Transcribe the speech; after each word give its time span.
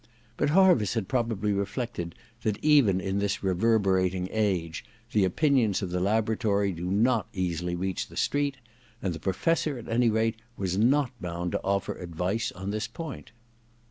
But 0.35 0.49
Harviss 0.49 0.95
had 0.95 1.07
probably 1.07 1.53
reflected 1.53 2.15
that 2.41 2.57
even 2.63 2.99
in 2.99 3.19
this 3.19 3.43
rever 3.43 3.77
berating 3.77 4.27
age 4.31 4.83
the 5.11 5.23
opinions 5.25 5.83
of 5.83 5.91
the 5.91 5.99
laboratory 5.99 6.71
do 6.71 6.89
not 6.89 7.27
easily 7.35 7.75
reach 7.75 8.07
the 8.07 8.17
street; 8.17 8.57
and 8.99 9.13
the 9.13 9.19
Professor, 9.19 9.77
at 9.77 9.87
any 9.87 10.09
rate, 10.09 10.37
was 10.57 10.75
not 10.75 11.11
bound 11.21 11.51
to 11.51 11.61
offer 11.61 11.93
advice 11.93 12.51
on 12.53 12.71
this 12.71 12.87
point. 12.87 13.31